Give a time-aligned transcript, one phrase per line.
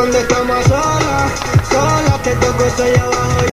[0.00, 1.32] cuando estamos solas,
[1.70, 3.49] solas te toco estoy abajo.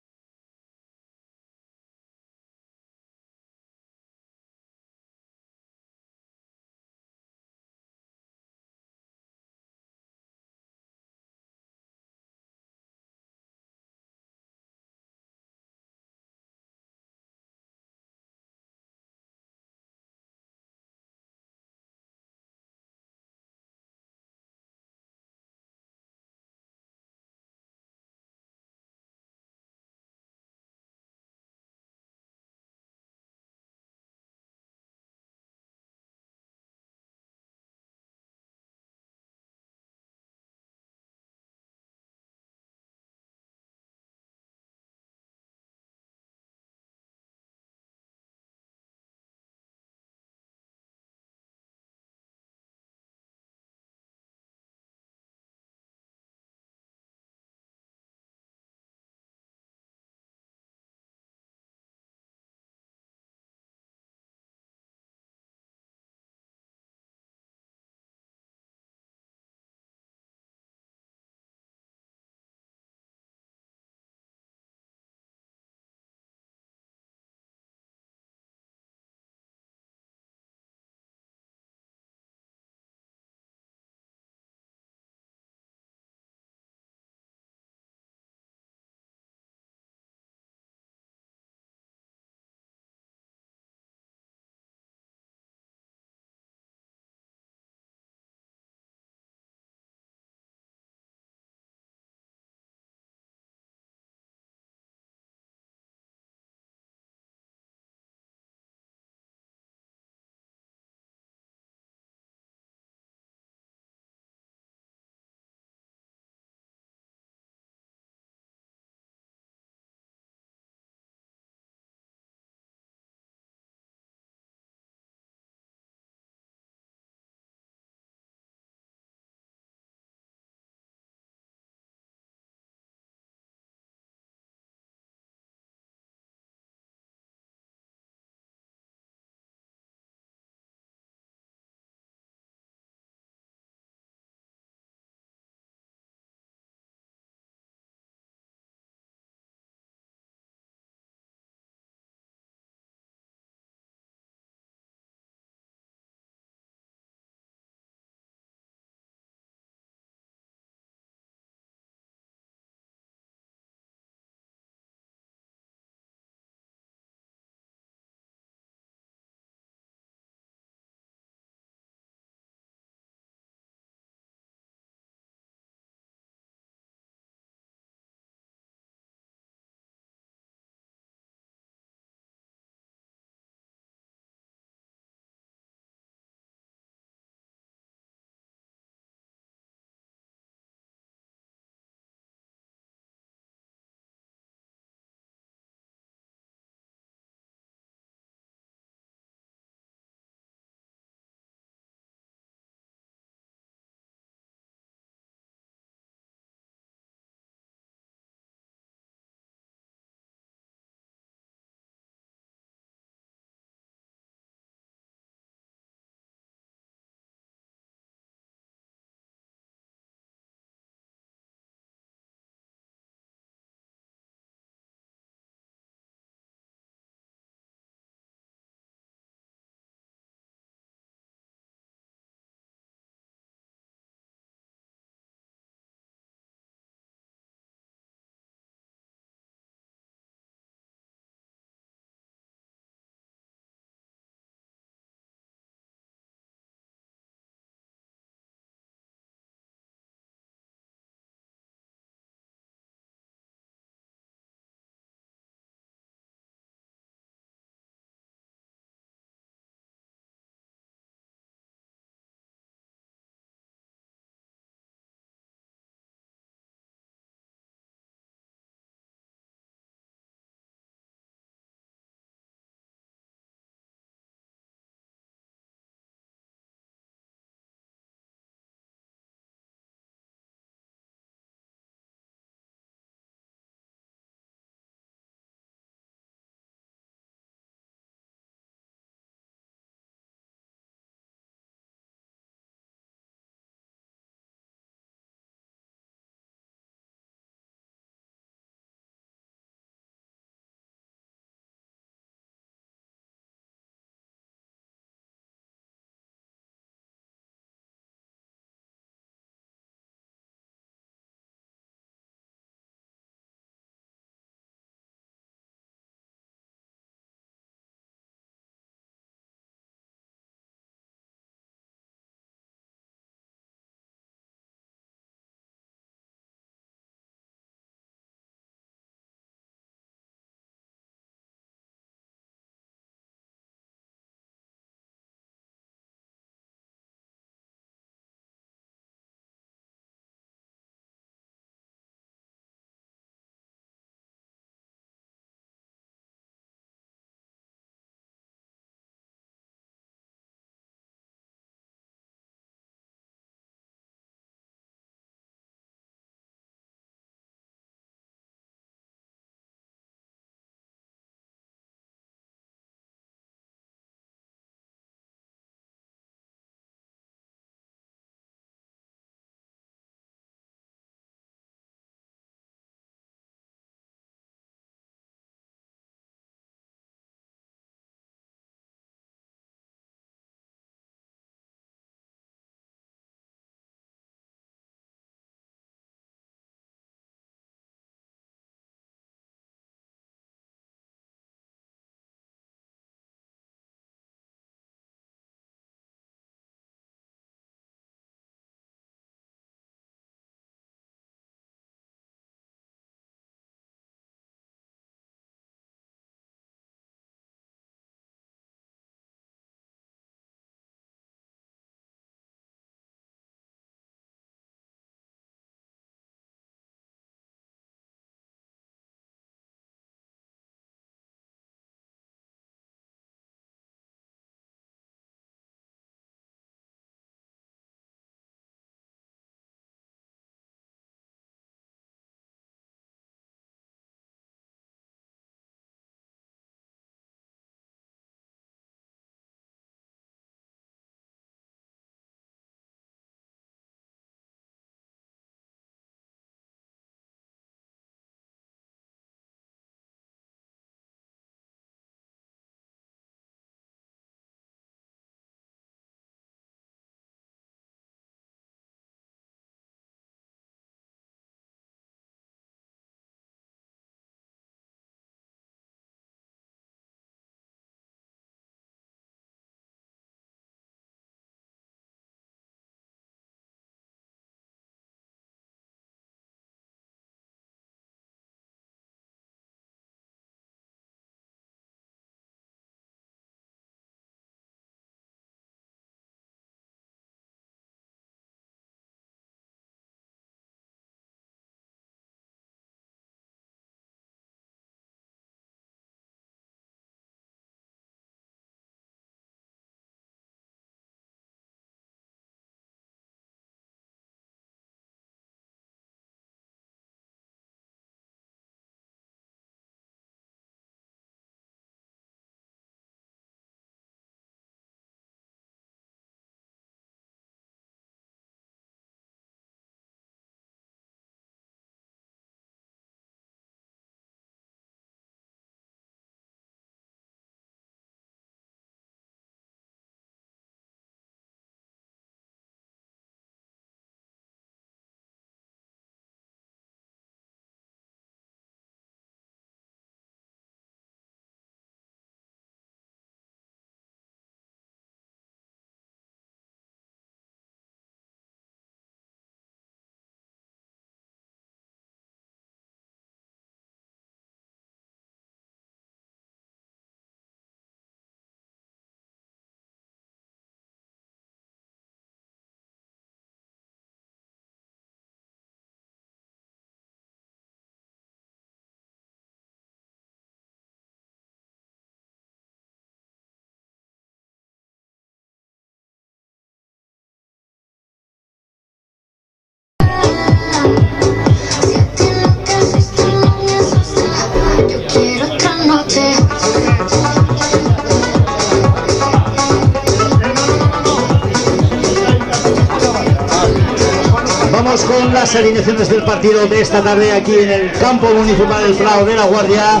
[595.32, 599.34] Las alineaciones del partido de esta tarde aquí en el campo municipal del Prado de
[599.34, 600.00] la Guardia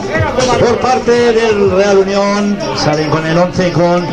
[0.58, 2.58] por parte del Real Unión.
[2.76, 4.06] Salen con el 11 con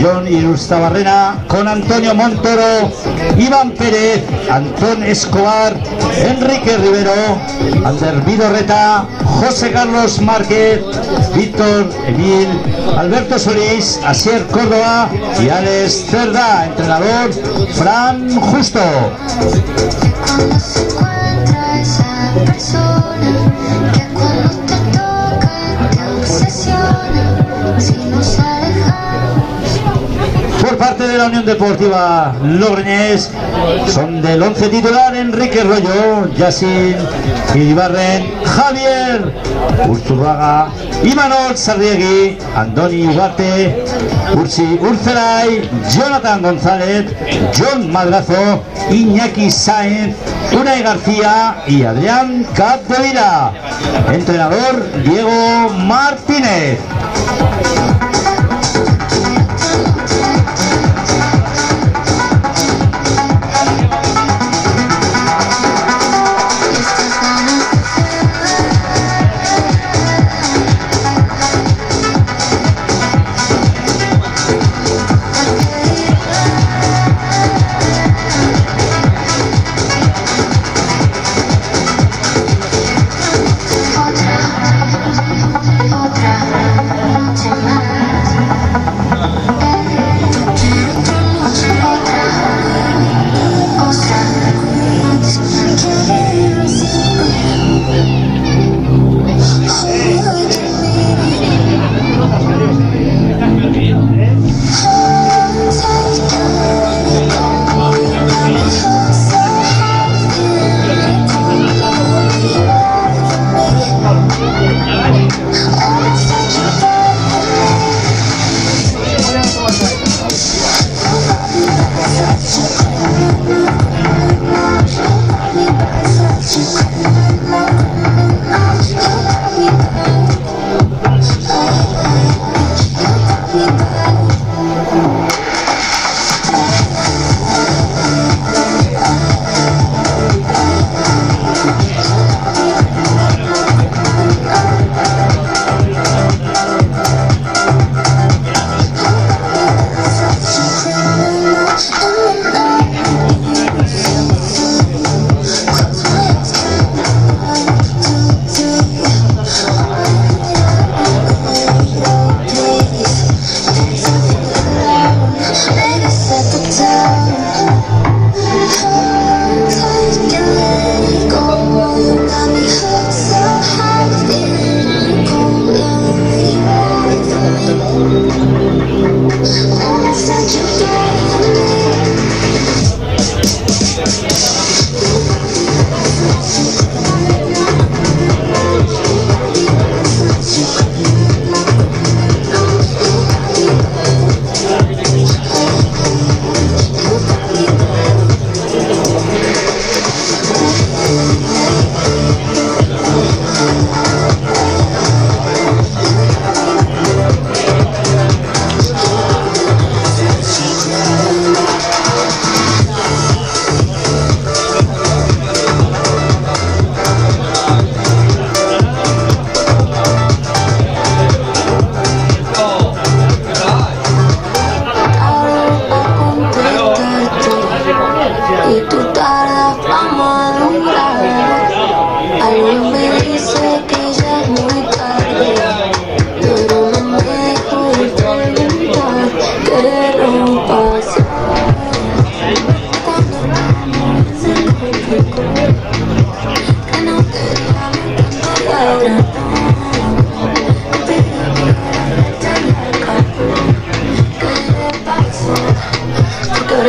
[0.00, 2.90] John Irustabarrena, con Antonio Montoro,
[3.36, 5.76] Iván Pérez, Antón Escobar,
[6.16, 7.38] Enrique Rivero,
[7.84, 10.80] Ander Vidorreta, José Carlos Márquez,
[11.34, 12.48] Víctor Emil,
[12.96, 15.08] Alberto Solís, Asier Córdoba
[15.40, 17.32] y Alex Cerda, entrenador
[17.74, 18.80] Fran Justo.
[20.38, 21.80] Cuando se encuentra
[30.78, 33.30] parte de la Unión Deportiva Logroñés
[33.88, 36.96] son del 11 titular Enrique Rollo, Yacine
[37.54, 39.34] Iribarren, Javier
[39.88, 40.68] Urturraga,
[41.02, 43.84] Imanol Sarriegui, Andoni Ugarte,
[44.34, 47.06] Ursi Urcelay, Jonathan González,
[47.56, 50.16] John Madrazo, Iñaki Sáenz,
[50.52, 53.52] Unai García y Adrián Capdevila.
[54.12, 56.78] Entrenador Diego Martínez.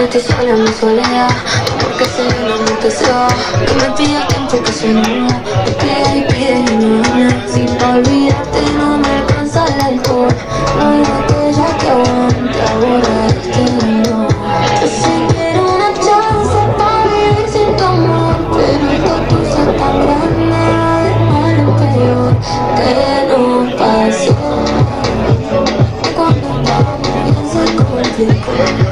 [0.04, 1.30] Estoy sola en mi soledad
[1.82, 3.14] Porque se me enloqueció
[3.66, 8.62] Que me pida tiempo que se no Me pide y no gana Si no olvidarte
[8.78, 10.36] no me alcanza el alcohol.
[10.78, 17.48] No hay botella que aguante a borrar este sé que era una chance para vivir
[17.52, 20.62] sin tu amor Pero esta cosa tan grande
[21.04, 22.32] de mal en peor
[22.78, 22.92] Que
[23.30, 23.42] no
[23.78, 24.36] pasó.
[26.16, 28.89] Cuando estábamos bien se complicó Que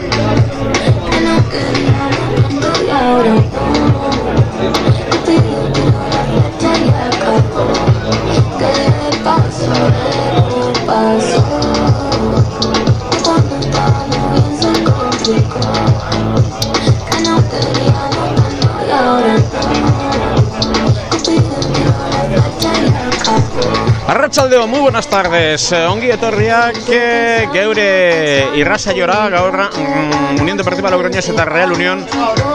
[24.28, 24.38] acabó.
[24.38, 25.72] Arratxaldeo, muy buenas tardes.
[25.72, 32.06] Eh, Ongi etorriak eh, geure irrasa jora gaur mm, Unión Deportiva Logroñez eta Real Unión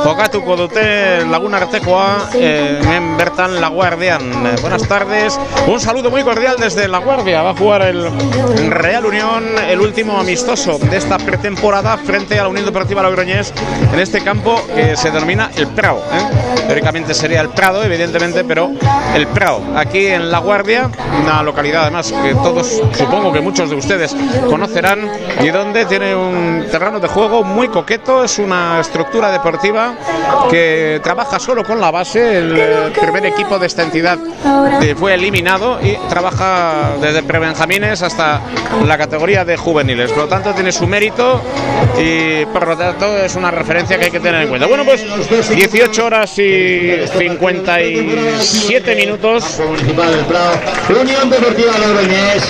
[0.05, 4.47] jokatuko dute lagun artekoa eh, hemen bertan La Guardian.
[4.47, 5.39] Eh, buenas tardes.
[5.66, 7.43] Un saludo muy cordial desde La Guardia.
[7.43, 8.11] Va a jugar el
[8.70, 13.53] Real Unión, el último amistoso de esta pretemporada frente a la Unión Deportiva Logroñés
[13.93, 16.03] en este campo que se denomina El Prado.
[16.12, 16.61] ¿eh?
[16.73, 18.70] Teóricamente sería El Prado, evidentemente, pero
[19.15, 19.61] El Prado.
[19.77, 20.89] Aquí en La Guardia,
[21.23, 24.16] una localidad además que todos, supongo que muchos de ustedes
[24.49, 25.07] conocerán,
[25.43, 29.94] y donde tiene un terreno de juego muy coqueto, es una estructura deportiva
[30.49, 34.16] que trabaja solo con la base, el primer equipo de esta entidad
[34.97, 38.40] fue eliminado y trabaja desde prebenjamines hasta
[38.86, 41.43] la categoría de juveniles, por lo tanto tiene su mérito
[42.01, 44.66] y por lo tanto es una referencia que hay que tener en cuenta.
[44.66, 45.05] Bueno, pues
[45.51, 46.61] 18 horas y
[47.18, 49.60] 57 minutos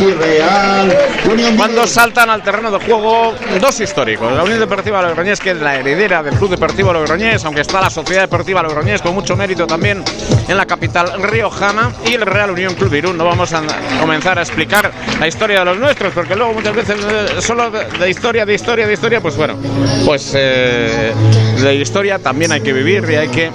[0.01, 0.97] y Real
[1.31, 4.33] Unión Cuando saltan al terreno de juego dos históricos.
[4.33, 7.91] La Unión Deportiva Logroñés, que es la heredera del Club Deportivo Logroñés, aunque está la
[7.91, 10.05] Sociedad Deportiva Logroñés con mucho mérito también
[10.49, 13.17] en la capital riojana, y el Real Unión Club Irún.
[13.17, 13.63] No vamos a
[14.01, 17.85] comenzar a explicar la historia de los nuestros, porque luego muchas veces eh, solo de,
[17.99, 19.57] de historia, de historia, de historia, pues bueno,
[20.05, 21.13] pues eh,
[21.61, 23.51] de historia también hay que vivir y hay que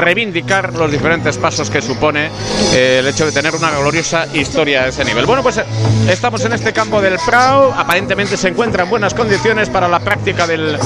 [0.00, 2.30] reivindicar los diferentes pasos que supone
[2.74, 5.26] eh, el hecho de tener una gloriosa historia a ese nivel.
[5.26, 5.64] Bueno, pues eh,
[6.08, 10.46] estamos en este campo del Prado, aparentemente se encuentra en buenas condiciones para la práctica
[10.46, 10.78] del,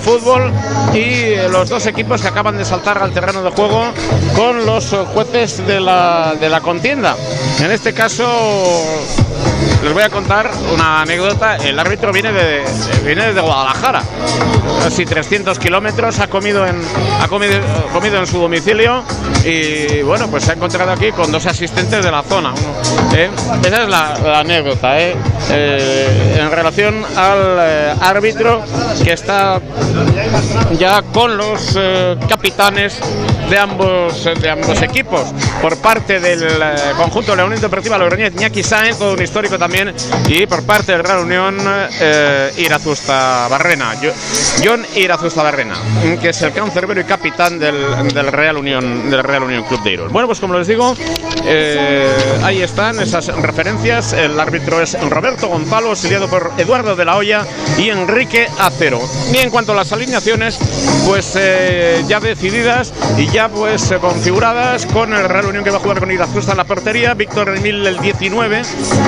[0.00, 0.52] fútbol
[0.94, 3.92] y eh, los dos equipos que acaban de saltar al terreno de juego
[4.34, 7.16] con los jueces de la, de la contienda.
[7.60, 8.26] En este caso
[9.82, 11.56] les voy a contar una anécdota.
[11.56, 12.62] El árbitro viene de
[13.04, 14.02] viene desde Guadalajara,
[14.82, 16.18] casi 300 kilómetros.
[16.20, 16.80] Ha comido en
[17.20, 17.58] ha comido,
[17.92, 19.02] comido en su domicilio
[19.44, 22.52] y bueno, pues se ha encontrado aquí con dos asistentes de la zona.
[23.14, 23.30] ¿eh?
[23.64, 25.16] Esa es la, la anécdota ¿eh?
[25.50, 28.62] Eh, en relación al eh, árbitro
[29.02, 29.60] que está
[30.78, 32.98] ya con los eh, capitanes
[33.48, 35.22] de ambos de ambos equipos
[35.60, 39.69] por parte del eh, conjunto Unión Deportiva Logroñés Ñaki Sáenz, todo un histórico también
[40.26, 41.56] y por parte del Real Unión
[42.00, 43.94] eh, Irazusta Barrena.
[44.64, 45.74] John Irazusta Barrena
[46.20, 49.92] que es el cancerbero y capitán del, del Real Unión del Real Unión Club de
[49.92, 50.12] Irún.
[50.12, 50.94] Bueno pues como les digo
[51.44, 52.10] eh,
[52.42, 54.12] ahí están esas referencias.
[54.12, 57.46] El árbitro es Roberto Gonzalo auxiliado por Eduardo de la Hoya
[57.78, 59.00] y Enrique Acero.
[59.32, 60.58] Y en cuanto a las alineaciones
[61.06, 65.80] pues eh, ya decididas y ya pues configuradas con el Real Unión que va a
[65.80, 68.62] jugar con Irazusta en la portería, Víctor Emil el 19,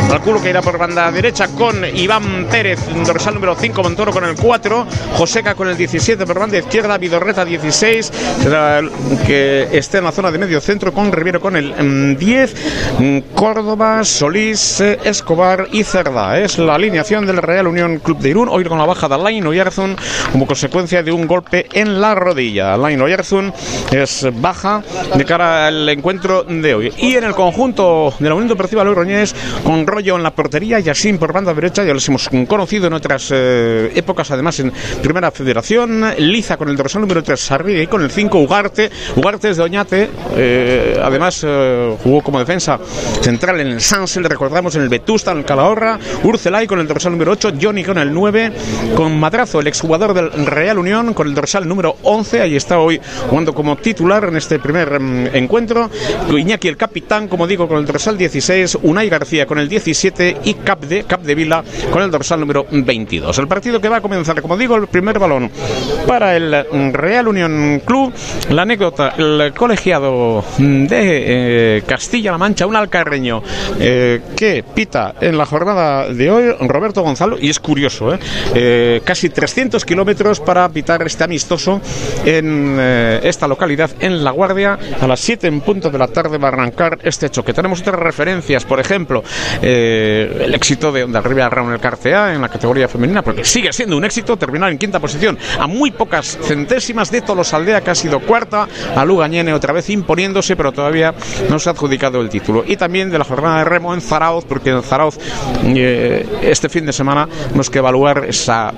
[0.08, 4.86] calculo que por banda derecha con Iván Pérez, dorsal número 5, Montoro con el 4,
[5.14, 8.12] Joseca con el 17 por banda izquierda, Vidorreta 16,
[8.42, 8.90] será el
[9.26, 12.54] que esté en la zona de medio centro con Riviero con el mm, 10,
[12.98, 16.38] mm, Córdoba, Solís, eh, Escobar y Cerda.
[16.38, 19.46] Es la alineación del Real Unión Club de Irún, hoy con la baja de Alain
[19.46, 19.96] Oyarzún
[20.32, 22.74] como consecuencia de un golpe en la rodilla.
[22.74, 23.54] Alain Oyarzún
[23.90, 24.82] es baja
[25.14, 26.92] de cara al encuentro de hoy.
[26.98, 29.34] Y en el conjunto de la Unión Deportiva Logroñés,
[29.64, 33.28] con Rollo en la portería, Yassin por banda derecha, ya los hemos conocido en otras
[33.32, 38.02] eh, épocas, además en Primera Federación, Liza con el dorsal número 3, Sarriga y con
[38.02, 38.90] el 5, Ugarte.
[39.14, 42.80] Ugarte es de Oñate, eh, además eh, jugó como defensa
[43.20, 47.12] central en el Sansel, recordamos en el Vetusta, en el Calahorra, Urcelay con el dorsal
[47.12, 48.52] número 8, Johnny con el 9,
[48.96, 53.00] con Madrazo, el exjugador del Real Unión, con el dorsal número 11, ahí está hoy
[53.30, 55.88] jugando como titular en este primer mm, encuentro,
[56.36, 60.54] Iñaki el capitán, como digo, con el dorsal 16, Unai García con el 17 y
[60.54, 63.38] Capde, Capdevila con el dorsal número 22.
[63.38, 65.50] El partido que va a comenzar, como digo, el primer balón
[66.06, 68.12] para el mm, Real Unión Club,
[68.50, 73.42] la anécdota, el colegiado mm, de eh, Castilla-La Mancha, un alcarreño
[73.78, 78.18] eh, que pita en la jornada de hoy, Roberto Gonzalo, y es curioso, ¿eh?
[78.54, 81.80] Eh, casi 300 kilómetros para pitar este amistoso
[82.24, 82.78] en
[83.22, 86.52] esta localidad, en La Guardia, a las 7 en punto de la tarde va a
[86.52, 87.52] arrancar este choque.
[87.52, 89.22] Tenemos otras referencias, por ejemplo,
[90.22, 93.72] el éxito de Onda Rivera Raúl en el Carcea en la categoría femenina, porque sigue
[93.72, 97.94] siendo un éxito terminar en quinta posición, a muy pocas centésimas de Tolosaldea, que ha
[97.94, 101.14] sido cuarta, a Lugañene otra vez imponiéndose, pero todavía
[101.48, 102.64] no se ha adjudicado el título.
[102.66, 105.18] Y también de la jornada de remo en Zarauz, porque en Zarauz
[105.64, 108.72] eh, este fin de semana tenemos que evaluar esa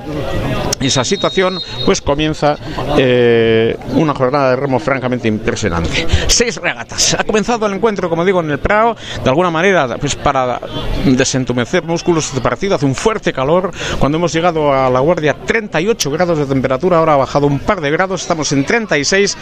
[0.81, 2.57] esa situación, pues comienza
[2.99, 6.07] eh, una jornada de remo francamente impresionante.
[6.27, 7.16] Seis regatas.
[7.19, 10.61] Ha comenzado el encuentro, como digo, en el Prado, de alguna manera, pues para
[11.24, 12.74] desentumecer músculos de partido.
[12.74, 13.70] Hace un fuerte calor.
[13.98, 16.98] Cuando hemos llegado a la guardia, 38 grados de temperatura.
[16.98, 18.20] Ahora ha bajado un par de grados.
[18.22, 19.36] Estamos en 36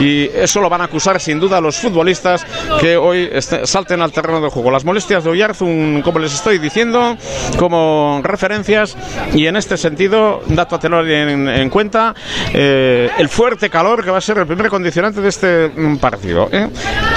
[0.00, 2.44] y eso lo van a acusar sin duda los futbolistas
[2.80, 4.70] que hoy este- salten al terreno de juego.
[4.70, 7.16] Las molestias de Oyarzun, como les estoy diciendo,
[7.58, 8.96] como referencias
[9.32, 12.14] y en este sentido, dato a tener en, en cuenta,
[12.52, 16.48] eh, el fuerte calor que va a ser el primer condicionante de este mm, partido.
[16.50, 16.68] ¿eh?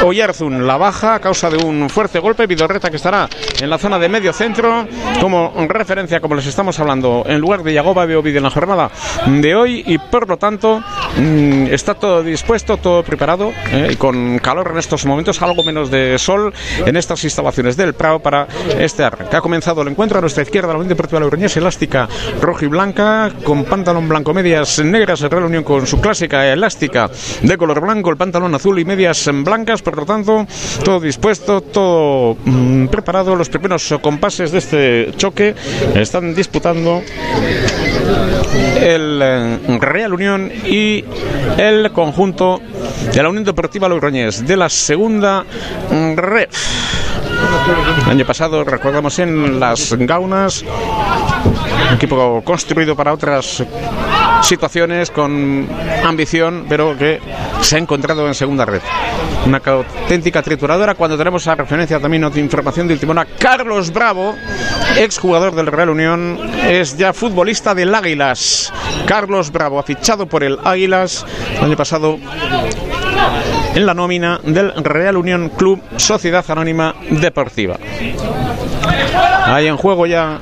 [0.03, 2.47] Oyarzun la baja a causa de un fuerte golpe.
[2.47, 3.29] Vidorreta que estará
[3.59, 4.87] en la zona de medio centro
[5.19, 8.89] como referencia, como les estamos hablando, en lugar de Yagoba de Ovid en la jornada
[9.27, 10.81] de hoy y por lo tanto
[11.17, 13.89] mm, está todo dispuesto, todo preparado ¿eh?
[13.91, 16.53] y con calor en estos momentos, algo menos de sol
[16.85, 18.47] en estas instalaciones del Prado para
[18.79, 19.35] este arranque.
[19.35, 22.07] Ha comenzado el encuentro a nuestra izquierda, la Unión Deportiva Logroñés, elástica
[22.41, 27.09] roja y blanca, con pantalón blanco, medias negras, el Real Unión con su clásica elástica
[27.41, 30.47] de color blanco, el pantalón azul y medias blancas, por lo tanto,
[30.85, 33.35] todo dispuesto, todo mm, preparado.
[33.35, 35.53] Los primeros compases de este choque
[35.95, 37.01] están disputando
[38.79, 41.03] el eh, Real Unión y
[41.57, 42.61] el conjunto
[43.13, 45.43] de la Unión Deportiva Logroñés de la segunda
[46.15, 46.47] red.
[48.07, 53.63] Año pasado, recordamos en las Gaunas, un equipo construido para otras
[54.41, 55.67] situaciones con
[56.03, 57.19] ambición, pero que
[57.61, 58.81] se ha encontrado en segunda red.
[59.45, 63.27] Una auténtica trituradora cuando tenemos a referencia también otra información de última hora.
[63.39, 64.35] Carlos Bravo,
[64.97, 68.71] exjugador del Real Unión, es ya futbolista del Águilas.
[69.07, 71.25] Carlos Bravo ha fichado por el Águilas
[71.57, 72.19] el año pasado
[73.75, 77.77] en la nómina del Real Unión Club Sociedad Anónima Deportiva.
[79.45, 80.39] Hay en juego ya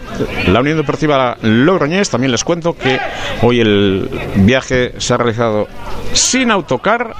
[0.47, 2.09] la Unión Deportiva Logroñés.
[2.09, 2.99] También les cuento que
[3.41, 5.67] hoy el viaje se ha realizado
[6.13, 7.15] sin autocar.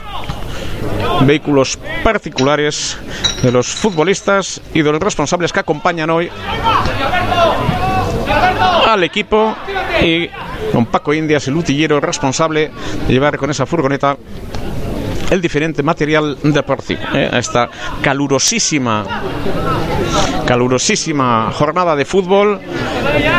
[1.21, 2.97] Vehículos particulares
[3.41, 6.29] de los futbolistas y de los responsables que acompañan hoy
[8.87, 9.55] al equipo
[10.01, 10.29] y
[10.71, 12.71] con Paco Indias, el utillero responsable
[13.07, 14.17] de llevar con esa furgoneta
[15.29, 17.01] el diferente material deportivo.
[17.13, 17.29] ¿eh?
[17.33, 17.69] Esta
[18.01, 19.05] calurosísima,
[20.45, 22.59] calurosísima jornada de fútbol.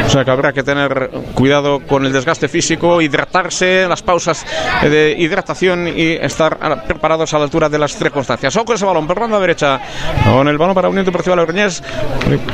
[0.06, 4.44] O sea que habrá que tener cuidado con el desgaste físico, hidratarse, las pausas
[4.82, 8.56] de hidratación y estar preparados a la altura de las circunstancias.
[8.56, 9.80] Ojo ese balón por banda derecha.
[10.24, 11.82] Con el balón para Unión Deportiva Logroñés.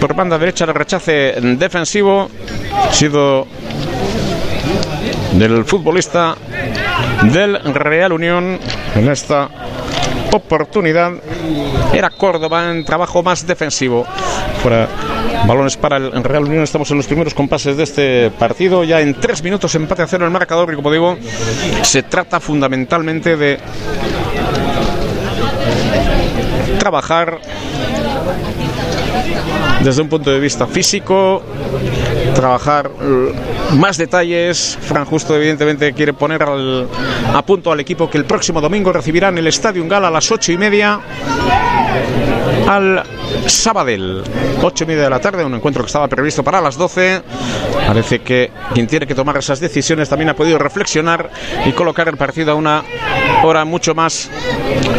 [0.01, 2.29] Por banda derecha el rechace defensivo.
[2.75, 3.47] Ha sido
[5.39, 6.35] del futbolista
[7.33, 8.59] del Real Unión
[8.95, 9.49] en esta
[10.33, 11.13] oportunidad.
[11.93, 14.07] Era Córdoba en trabajo más defensivo.
[14.63, 14.89] Fuera
[15.47, 16.63] balones para el Real Unión.
[16.63, 18.85] Estamos en los primeros compases de este partido.
[18.85, 20.73] Ya en tres minutos empate a cero el marcador.
[20.73, 21.17] Y como digo
[21.83, 23.59] se trata fundamentalmente de
[26.79, 27.41] trabajar
[29.83, 31.43] desde un punto de vista físico,
[32.37, 33.33] trabajar eh,
[33.75, 34.79] más detalles.
[34.81, 36.87] Fran Justo, evidentemente, quiere poner al-
[37.35, 40.31] a punto al equipo que el próximo domingo recibirá en el Estadio Gala a las
[40.31, 41.01] ocho y media
[42.66, 43.02] al
[43.47, 44.22] Sabadell.
[44.62, 47.22] Ocho y media de la tarde, un encuentro que estaba previsto para las 12.
[47.86, 51.30] Parece que quien tiene que tomar esas decisiones también ha podido reflexionar
[51.64, 52.82] y colocar el partido a una
[53.44, 54.30] hora mucho más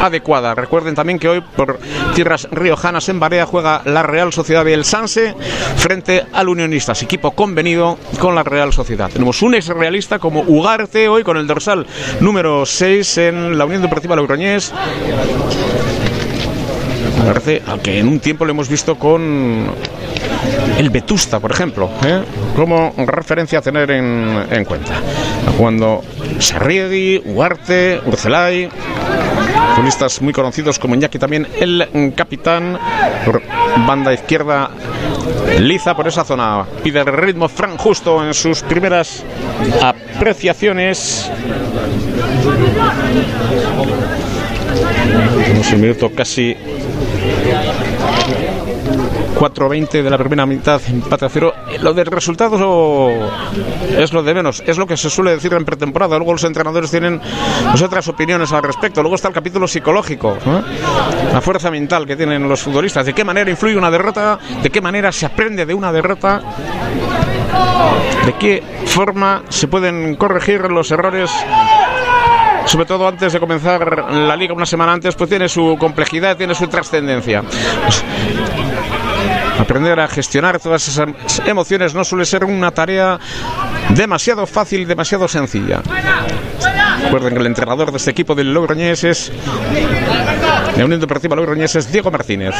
[0.01, 0.55] adecuada.
[0.55, 1.79] Recuerden también que hoy por
[2.15, 5.35] tierras riojanas en Barea juega la Real Sociedad del Sanse
[5.75, 9.09] frente al Unionistas, equipo convenido con la Real Sociedad.
[9.11, 11.85] Tenemos un ex realista como Ugarte hoy con el dorsal
[12.21, 14.71] número 6 en la Unión Deportiva Logroñés.
[17.27, 19.67] Ugarte, al que en un tiempo lo hemos visto con
[20.77, 22.21] el Vetusta, por ejemplo, ¿eh?
[22.55, 24.93] como referencia a tener en, en cuenta.
[25.57, 26.05] Cuando
[26.39, 28.69] Sarriegui, Ugarte, Urcelay,
[29.75, 32.79] futbolistas muy conocidos como Iñaki también el capitán
[33.25, 33.41] por
[33.85, 34.71] banda izquierda
[35.59, 39.23] Liza por esa zona pide el ritmo Fran Justo en sus primeras
[39.81, 41.29] apreciaciones
[45.45, 46.55] tenemos el minuto casi
[49.37, 51.53] 4.20 de la primera mitad, empate a cero.
[51.81, 52.57] Lo del resultado
[53.95, 56.17] es lo de menos, es lo que se suele decir en pretemporada.
[56.17, 57.21] Luego los entrenadores tienen
[57.69, 59.01] pues, otras opiniones al respecto.
[59.01, 60.37] Luego está el capítulo psicológico,
[61.31, 63.05] la fuerza mental que tienen los futbolistas.
[63.05, 64.39] ¿De qué manera influye una derrota?
[64.63, 66.41] ¿De qué manera se aprende de una derrota?
[68.25, 71.31] ¿De qué forma se pueden corregir los errores?
[72.65, 76.53] sobre todo antes de comenzar la liga una semana antes, pues tiene su complejidad, tiene
[76.53, 77.41] su trascendencia.
[79.59, 81.07] Aprender a gestionar todas esas
[81.45, 83.19] emociones no suele ser una tarea
[83.89, 85.81] demasiado fácil, demasiado sencilla.
[87.03, 89.31] Recuerden que el entrenador de este equipo del Logroñés es
[90.77, 92.53] la Unión Deportiva Logroñés es Diego Martínez.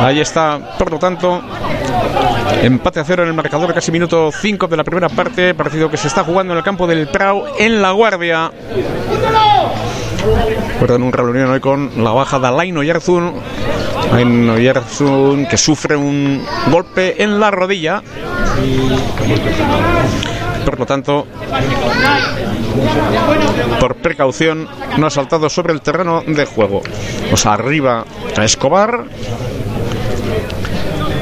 [0.00, 1.42] Ahí está, por lo tanto,
[2.62, 5.98] empate a cero en el marcador, casi minuto 5 de la primera parte, partido que
[5.98, 8.50] se está jugando en el campo del Prau en La Guardia.
[10.68, 13.34] Recuerden un reunión hoy con la baja de Alain Oyarzún.
[14.12, 18.02] Alain Oyarzún que sufre un golpe en la rodilla.
[20.64, 21.26] Por lo tanto,
[23.80, 26.82] por precaución, no ha saltado sobre el terreno de juego.
[27.32, 28.04] O sea, arriba
[28.36, 29.04] a Escobar.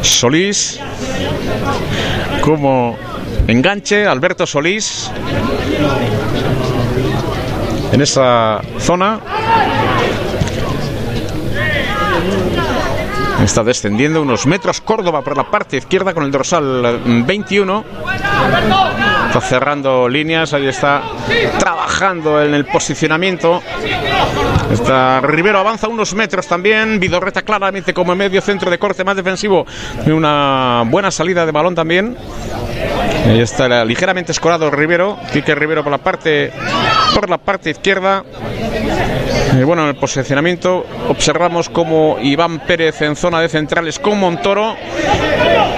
[0.03, 0.81] Solís.
[2.41, 2.97] Como
[3.47, 5.11] enganche, Alberto Solís.
[7.93, 9.21] En esa zona.
[13.43, 17.85] Está descendiendo unos metros Córdoba por la parte izquierda con el dorsal 21.
[19.27, 21.03] Está cerrando líneas, ahí está
[21.59, 23.61] trabajando en el posicionamiento.
[24.71, 27.01] Está Rivero avanza unos metros también.
[27.01, 29.67] Vidorreta claramente como medio centro de corte más defensivo.
[30.07, 32.17] Una buena salida de balón también.
[33.27, 35.19] Ahí está ligeramente escorado Rivero.
[35.33, 36.53] Quique Rivero por la parte
[37.15, 38.25] por la parte izquierda.
[39.53, 44.77] Y bueno, en el posicionamiento observamos como Iván Pérez en zona de centrales con Montoro.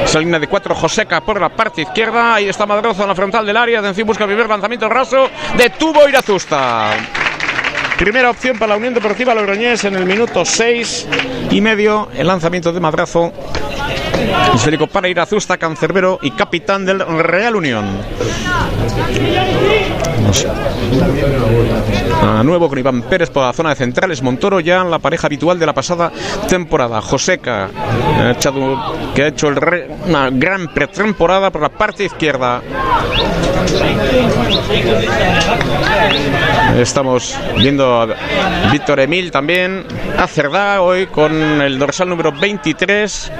[0.05, 2.35] Esa línea de cuatro, Joseca por la parte izquierda.
[2.35, 3.81] Ahí está Madrazo en la frontal del área.
[3.81, 5.29] Atención, busca el primer lanzamiento raso.
[5.57, 7.24] Detuvo Irazusta.
[7.99, 11.09] Primera opción para la Unión Deportiva Logroñés en el minuto 6
[11.51, 12.09] y medio.
[12.17, 13.33] El lanzamiento de Madrazo.
[14.55, 17.87] Esférico para Irazusta, cancerbero y capitán del Real Unión.
[22.23, 24.23] A nuevo con Iván Pérez por la zona de centrales.
[24.23, 26.11] Montoro ya la pareja habitual de la pasada
[26.49, 27.01] temporada.
[27.01, 27.69] Joseca,
[29.15, 29.49] que ha hecho
[30.07, 32.63] una gran pretemporada por la parte izquierda.
[36.79, 37.84] Estamos viendo
[38.73, 39.85] Víctor Emil también.
[40.19, 40.27] A
[40.81, 43.31] hoy con el dorsal número 23.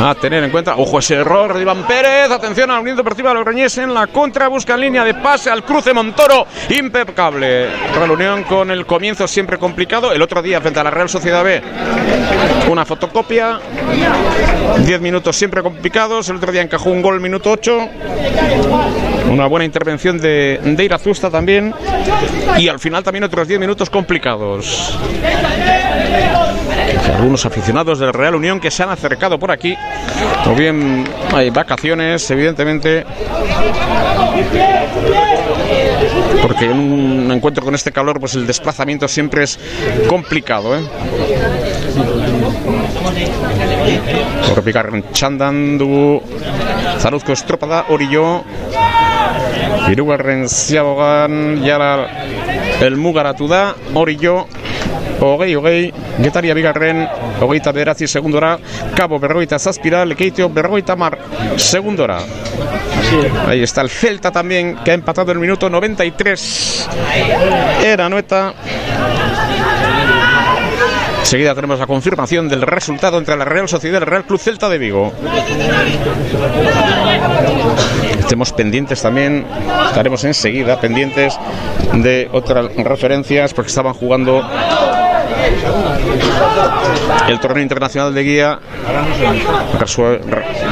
[0.00, 3.34] A tener en cuenta, ojo ese error de Iván Pérez, atención a la Unión Deportiva
[3.34, 7.68] Logroñés en la contra, busca en línea de pase al cruce Montoro, impecable.
[7.94, 11.42] Real Unión con el comienzo siempre complicado, el otro día frente a la Real Sociedad
[11.42, 11.60] B,
[12.70, 13.58] una fotocopia,
[14.84, 17.88] 10 minutos siempre complicados, el otro día encajó un gol minuto 8,
[19.30, 21.74] una buena intervención de, de Irazusta también,
[22.58, 24.98] y al final también otros 10 minutos complicados
[27.18, 29.76] algunos aficionados del Real Unión que se han acercado por aquí.
[30.46, 33.04] O bien hay vacaciones, evidentemente.
[36.42, 39.58] Porque en un encuentro con este calor, pues el desplazamiento siempre es
[40.08, 40.76] complicado.
[40.76, 40.82] ¿eh?
[44.52, 46.22] Horrepigarren txandan dugu
[47.32, 48.44] estropada hori jo
[49.86, 51.92] Hirugarren ziagogan jara
[52.82, 53.62] elmugaratu da
[53.94, 54.42] hori jo
[55.20, 57.04] hogei hogei Getaria bigarren
[57.40, 58.56] hogeita bederatzi segundora
[58.94, 61.18] Cabo berrogeita zazpira Lekeitio berrogeita mar
[61.56, 62.18] segundora.
[63.46, 66.88] Ahí está el Celta también que ha empatado el minuto 93
[67.84, 68.54] Era Noeta
[71.20, 74.68] Enseguida tenemos la confirmación del resultado entre la Real Sociedad y el Real Club Celta
[74.68, 75.12] de Vigo.
[78.18, 79.46] Estemos pendientes también,
[79.88, 81.38] estaremos enseguida pendientes
[81.94, 84.42] de otras referencias porque estaban jugando
[87.28, 88.58] el torneo internacional de guía.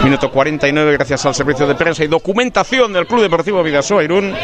[0.05, 4.35] Minuto 49, gracias al servicio de prensa y documentación del Club Deportivo Vidasoa Irún.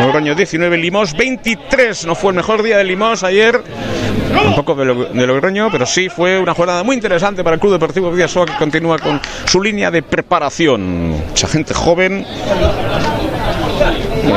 [0.00, 2.06] Logroño 19, Limos 23.
[2.06, 6.38] No fue el mejor día de Limos ayer, de, Lo- de Logroño, pero sí fue
[6.38, 10.02] una jornada muy interesante para el Club Deportivo Vidasoa que continúa con su línea de
[10.02, 11.10] preparación.
[11.28, 12.26] Mucha gente joven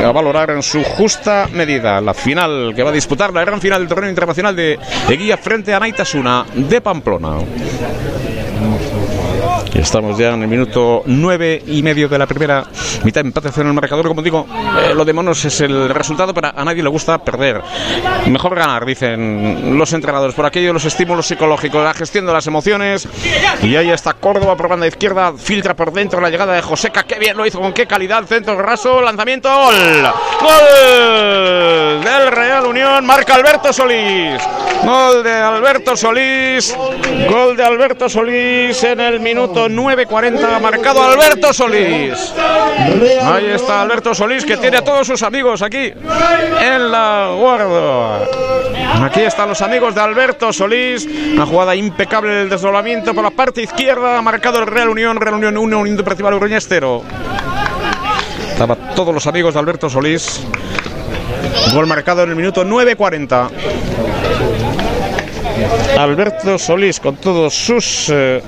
[0.00, 3.80] a valorar en su justa medida la final que va a disputar la gran final
[3.80, 4.78] del torneo internacional de,
[5.08, 7.38] de guía frente a Naitasuna de Pamplona.
[9.74, 12.64] Estamos ya en el minuto nueve y medio de la primera
[13.04, 14.06] mitad empate en el marcador.
[14.08, 14.46] Como digo,
[14.80, 17.60] eh, lo de Monos es el resultado, pero a nadie le gusta perder.
[18.26, 23.08] Mejor ganar, dicen los entrenadores, por aquello los estímulos psicológicos, la gestión de las emociones.
[23.62, 27.04] Y ahí está Córdoba por banda izquierda, filtra por dentro la llegada de Joseca.
[27.04, 29.74] Qué bien lo hizo, con qué calidad, centro raso, lanzamiento, gol.
[30.40, 34.40] Gol del Real Unión, marca Alberto Solís.
[34.84, 36.76] Gol de Alberto Solís,
[37.30, 42.32] gol de Alberto Solís en el minuto minuto 9.40 ha marcado Alberto Solís.
[43.22, 45.92] Ahí está Alberto Solís que tiene a todos sus amigos aquí
[46.60, 48.26] en la guardia.
[49.04, 51.06] Aquí están los amigos de Alberto Solís.
[51.34, 54.22] Una jugada impecable del desdoblamiento por la parte izquierda.
[54.22, 55.16] Marcado el Real Unión.
[55.20, 57.02] Real Unión 1, Unión Deportiva Logroñés 0.
[58.52, 60.40] Estaban todos los amigos de Alberto Solís.
[61.74, 64.61] Gol marcado en el minuto 9.40.
[65.98, 68.42] Alberto Solís con todos sus eh,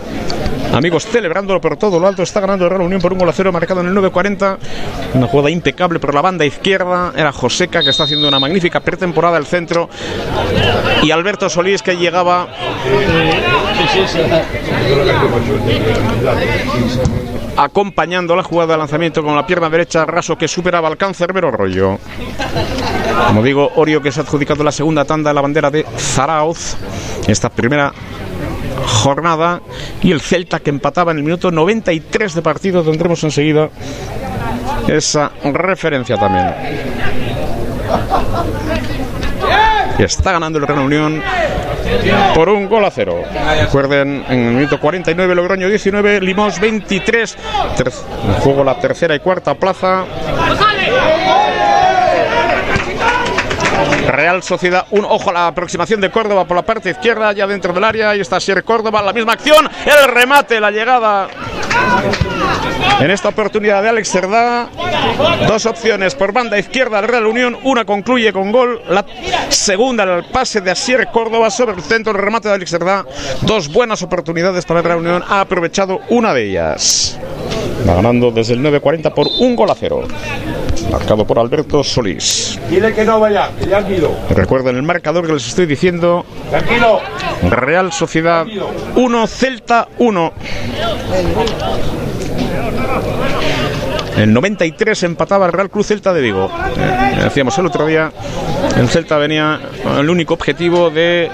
[0.73, 2.23] amigos celebrándolo por todo lo alto.
[2.23, 4.59] Está ganando el Real Unión por un gol a cero marcado en el 9.40.
[5.15, 7.12] Una jugada impecable por la banda izquierda.
[7.16, 9.89] Era Joseca que está haciendo una magnífica pretemporada al centro.
[11.03, 12.49] Y Alberto Solís que llegaba
[17.56, 21.98] acompañando la jugada de lanzamiento con la pierna derecha Raso que superaba al Cancerbero Rollo.
[23.28, 26.76] Como digo, Orio que se ha adjudicado la segunda tanda de la bandera de Zarauz.
[27.26, 27.93] Esta primera
[28.86, 29.60] jornada
[30.02, 33.70] y el Celta que empataba en el minuto 93 de partido tendremos enseguida
[34.89, 36.55] esa referencia también
[39.98, 41.22] y está ganando el Real Unión
[42.35, 43.23] por un gol a cero.
[43.61, 47.36] Recuerden, en el minuto 49 Logroño 19, Limos 23,
[47.77, 47.89] Ter-
[48.28, 50.05] en juego la tercera y cuarta plaza.
[54.06, 57.73] Real Sociedad, un ojo a la aproximación de Córdoba por la parte izquierda, ya dentro
[57.73, 61.27] del área, ahí está Sier Córdoba, la misma acción, el remate, la llegada
[63.01, 64.68] en esta oportunidad de Alex Cerdá.
[65.46, 69.05] Dos opciones por banda izquierda del Real Unión, una concluye con gol, la
[69.48, 73.05] segunda el pase de Asier Córdoba sobre el centro, el remate de Alex Cerdá.
[73.42, 77.18] Dos buenas oportunidades para el Real Unión, ha aprovechado una de ellas.
[77.88, 80.02] Va ganando desde el 9.40 por un gol a cero.
[80.90, 82.59] Marcado por Alberto Solís.
[82.70, 84.16] Dile que no vaya, que ya han ido.
[84.30, 86.24] Recuerden el marcador que les estoy diciendo.
[86.51, 87.01] Tranquilo.
[87.51, 88.46] Real Sociedad
[88.94, 90.32] 1, Celta 1.
[91.65, 93.43] 来了，来了，来了。
[94.16, 96.51] El 93 empataba el Real Cruz Celta de Vigo.
[96.77, 98.12] Eh, decíamos el otro día,
[98.77, 101.31] el Celta venía con el único objetivo de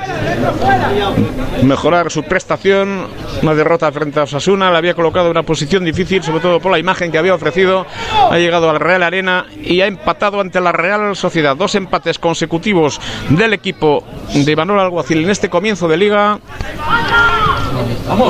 [1.63, 3.07] mejorar su prestación.
[3.43, 6.73] Una derrota frente a Osasuna, le había colocado en una posición difícil, sobre todo por
[6.73, 7.87] la imagen que había ofrecido.
[8.31, 11.57] Ha llegado al Real Arena y ha empatado ante la Real Sociedad.
[11.57, 14.05] Dos empates consecutivos del equipo
[14.35, 16.39] de Manuel Alguacil en este comienzo de liga.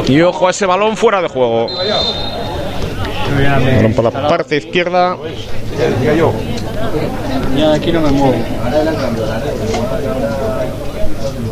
[0.09, 1.69] Y ojo a ese balón fuera de juego.
[3.37, 5.17] Balón por la parte izquierda.
[7.57, 8.35] Ya aquí no me muevo.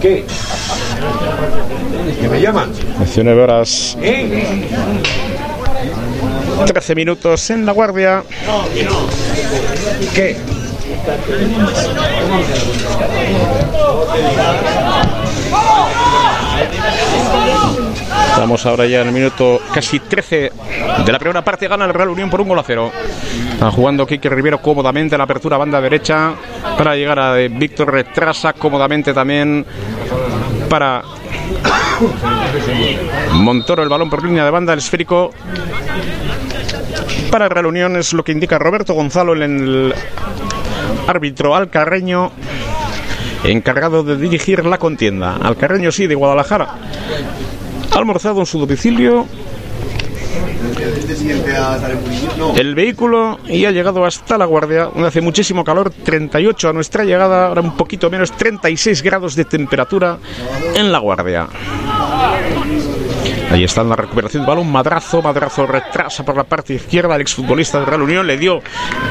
[0.00, 0.24] ¿Qué?
[2.20, 2.72] ¿Que me llaman?
[2.98, 4.66] 19 horas, ¿Eh?
[6.66, 8.22] 13 minutos en la guardia.
[10.14, 10.36] ¿Qué?
[18.30, 20.52] Estamos ahora ya en el minuto casi 13
[21.04, 21.68] de la primera parte.
[21.68, 22.90] Gana el Real Unión por un gol a cero.
[23.52, 26.34] Está jugando Quique Rivero cómodamente en la apertura banda derecha
[26.76, 29.66] para llegar a Víctor Retrasa cómodamente también
[30.68, 31.02] para
[33.32, 35.32] Montoro el balón por línea de banda, el esférico
[37.30, 39.94] para el Real Unión es lo que indica Roberto Gonzalo en el
[41.06, 42.32] árbitro Alcarreño
[43.44, 45.36] encargado de dirigir la contienda.
[45.36, 46.74] Alcarreño sí, de Guadalajara.
[47.98, 49.26] Almorzado en su domicilio.
[52.56, 57.02] El vehículo y ha llegado hasta la guardia, donde hace muchísimo calor, 38 a nuestra
[57.02, 60.18] llegada, ahora un poquito menos, 36 grados de temperatura
[60.76, 61.48] en la guardia.
[63.50, 67.80] Ahí está en la recuperación balón, madrazo, madrazo retrasa por la parte izquierda, el exfutbolista
[67.80, 68.62] de Real Unión le dio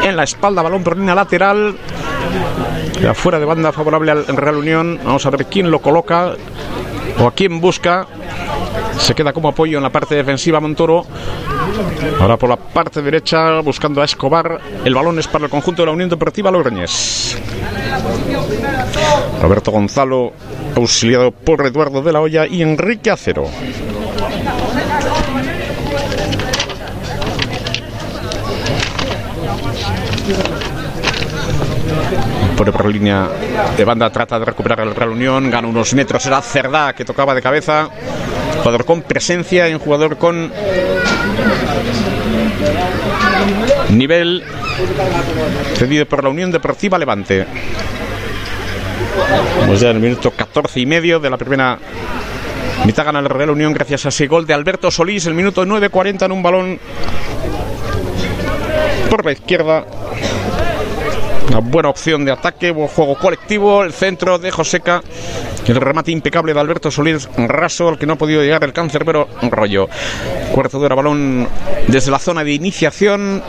[0.01, 1.75] en la espalda, balón por línea lateral,
[3.15, 6.35] fuera de banda favorable al Real Unión, vamos a ver quién lo coloca
[7.19, 8.07] o a quién busca.
[8.99, 11.05] Se queda como apoyo en la parte defensiva Montoro.
[12.19, 14.59] Ahora por la parte derecha buscando a Escobar.
[14.83, 17.37] El balón es para el conjunto de la Unión Deportiva Logroñés.
[19.41, 20.33] Roberto Gonzalo,
[20.75, 23.45] auxiliado por Eduardo de la Hoya y Enrique Acero.
[32.57, 33.29] Pone por línea
[33.77, 37.35] de banda, trata de recuperar el Real Unión, gana unos metros, era Cerdá que tocaba
[37.35, 37.87] de cabeza.
[38.57, 40.51] Jugador con presencia y un jugador con
[43.89, 44.43] nivel
[45.75, 47.45] cedido por la Unión Deportiva Levante.
[49.61, 51.77] Vamos ya en el minuto 14 y medio de la primera
[52.85, 56.25] mitad gana el Real Unión gracias a ese gol de Alberto Solís, el minuto 9.40
[56.25, 56.79] en un balón
[59.09, 59.85] por la izquierda
[61.49, 65.01] Una buena opción de ataque, buen juego colectivo, el centro de Joseca,
[65.65, 69.03] el remate impecable de Alberto Solís Raso, al que no ha podido llegar el cáncer,
[69.05, 69.87] pero rollo.
[70.53, 71.47] Cuarto de hora, balón
[71.87, 73.41] desde la zona de iniciación.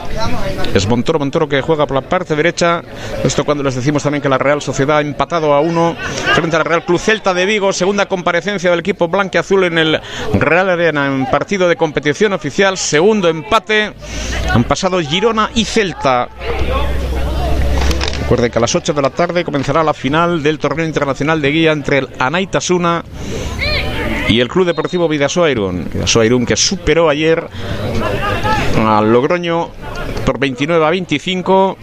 [0.73, 2.81] Es Montoro, Montoro que juega por la parte derecha.
[3.23, 5.95] Esto cuando les decimos también que la Real Sociedad ha empatado a uno
[6.33, 10.01] frente al Real Club Celta de Vigo, segunda comparecencia del equipo blanque-azul en el
[10.33, 13.93] Real Arena en partido de competición oficial, segundo empate.
[14.53, 16.29] Han pasado Girona y Celta.
[18.29, 21.49] Recuerde que a las 8 de la tarde comenzará la final del torneo internacional de
[21.49, 23.03] guía entre el Anaitasuna
[24.27, 25.89] y el Club Deportivo Vidasoa Irún.
[25.91, 27.43] Vidasoa Irún que superó ayer
[28.85, 29.71] al Logroño
[30.27, 31.77] por 29 a 25.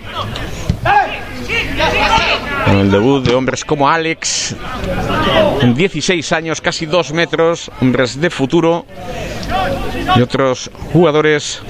[2.66, 4.54] Con el debut de hombres como Alex,
[5.60, 8.84] en 16 años, casi 2 metros, hombres de futuro,
[10.16, 11.60] y otros jugadores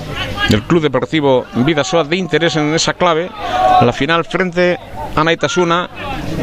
[0.49, 3.31] del Club Deportivo Vidasoa de interés en esa clave.
[3.81, 4.79] La final frente
[5.15, 5.91] a Naitasuna,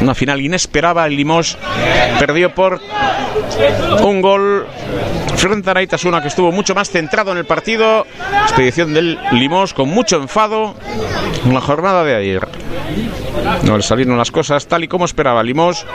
[0.01, 1.05] una final inesperada.
[1.05, 1.57] El Limos
[2.19, 2.79] perdió por
[4.03, 4.67] un gol
[5.37, 8.05] frente a Naitasuna, que estuvo mucho más centrado en el partido.
[8.43, 10.75] Expedición del Limos con mucho enfado
[11.45, 12.47] en la jornada de ayer.
[13.63, 15.43] No le salieron las cosas tal y como esperaba.
[15.43, 15.85] Limos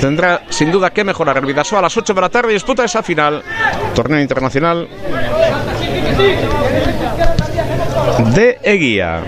[0.00, 1.38] tendrá sin duda que mejorar.
[1.38, 3.42] El Vidasoa a las 8 de la tarde disputa esa final.
[3.94, 4.88] Torneo internacional
[8.34, 9.22] de Eguía.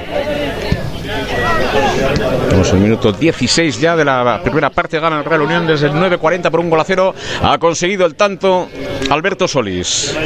[2.48, 4.98] Tenemos el minuto 16 ya de la primera parte.
[5.00, 7.14] Gana el Real Unión desde el 9.40 por un gol a cero.
[7.42, 8.68] Ha conseguido el tanto
[9.10, 10.16] Alberto Solís.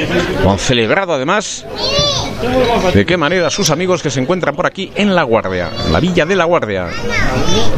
[0.43, 1.65] Con celebrado además.
[2.95, 6.25] De qué manera sus amigos que se encuentran por aquí en La Guardia, la villa
[6.25, 6.89] de La Guardia.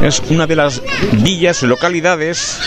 [0.03, 0.81] Es una de las
[1.13, 2.59] villas, localidades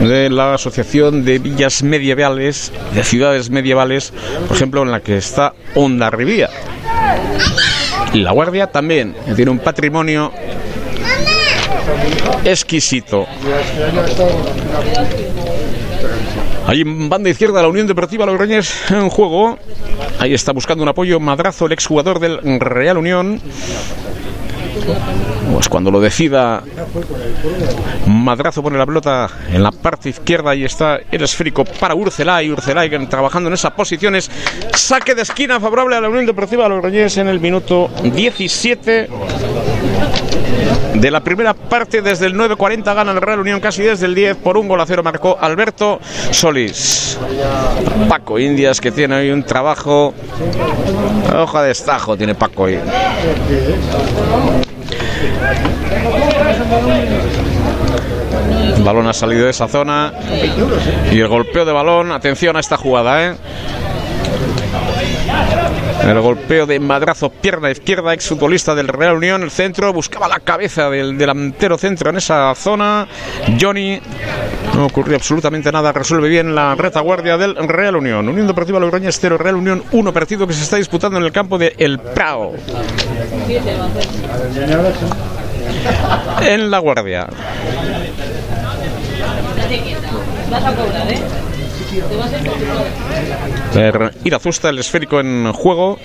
[0.00, 4.12] de la Asociación de Villas Medievales, de Ciudades Medievales,
[4.46, 6.50] por ejemplo, en la que está Onda Rivía.
[8.14, 10.32] La Guardia también tiene un patrimonio
[12.44, 13.26] exquisito.
[16.66, 19.58] Ahí en banda izquierda la Unión Deportiva Logroñés en juego.
[20.18, 23.40] Ahí está buscando un apoyo Madrazo, el exjugador del Real Unión.
[25.52, 26.62] Pues cuando lo decida,
[28.06, 32.50] Madrazo pone la pelota en la parte izquierda y está el esférico para Urcelay.
[32.50, 34.30] Urcelay trabajando en esas posiciones.
[34.74, 39.08] Saque de esquina favorable a la Unión Deportiva Logroñés en el minuto 17
[40.94, 44.36] de la primera parte desde el 9.40 gana el Real Unión casi desde el 10
[44.36, 47.18] por un gol a cero marcó Alberto Solís
[48.08, 50.14] Paco Indias que tiene hoy un trabajo
[51.34, 52.78] hoja de estajo tiene Paco hoy
[58.84, 60.12] balón ha salido de esa zona
[61.10, 63.34] y el golpeo de balón atención a esta jugada ¿eh?
[66.02, 70.90] El golpeo de madrazo, pierna izquierda, exfutbolista del Real Unión, el centro, buscaba la cabeza
[70.90, 73.08] del delantero centro en esa zona.
[73.58, 74.00] Johnny,
[74.74, 78.28] no ocurrió absolutamente nada, resuelve bien la retaguardia del Real Unión.
[78.28, 81.56] Unión Deportiva Logroñés 0, Real Unión 1, partido que se está disputando en el campo
[81.56, 82.52] de El Prado.
[86.42, 87.28] En la guardia.
[90.50, 91.43] Vas a cobrar, ¿eh?
[93.72, 95.98] Per Irazusta, el esférico en juego.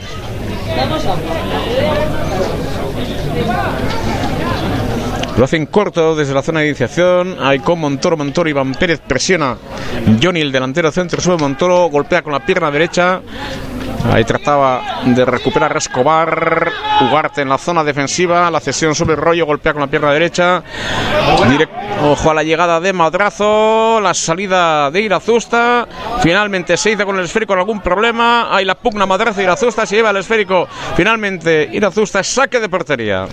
[5.37, 7.37] Lo hacen corto desde la zona de iniciación.
[7.39, 9.55] Ahí con Montoro, Montoro, Iván Pérez presiona.
[10.21, 13.21] Johnny, el delantero centro, sube Montoro, golpea con la pierna derecha.
[14.11, 16.71] Ahí trataba de recuperar Escobar.
[17.01, 18.49] Ugarte en la zona defensiva.
[18.49, 20.63] La cesión sobre el rollo, golpea con la pierna derecha.
[22.03, 23.99] Ojo a la llegada de Madrazo.
[24.01, 25.87] La salida de Irazusta.
[26.21, 28.55] Finalmente se hizo con el esférico con algún problema.
[28.55, 29.41] Ahí la pugna Madrazo.
[29.41, 30.67] Irazusta se lleva el esférico.
[30.95, 33.27] Finalmente Irazusta saque de portería.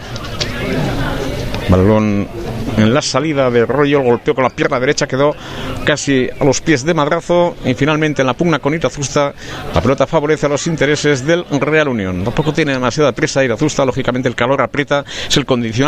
[1.68, 2.28] Balón
[2.76, 5.34] en la salida de Rollo, el golpeo con la pierna derecha quedó
[5.84, 9.32] casi a los pies de Madrazo y finalmente en la pugna con Irazusta
[9.74, 12.24] la pelota favorece a los intereses del Real Unión.
[12.24, 15.86] Tampoco tiene demasiada prisa Irazusta, lógicamente el calor aprieta, es el condicionante